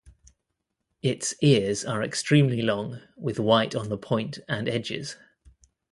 [1.03, 5.15] Its ears are extremely long with white on the point and edges.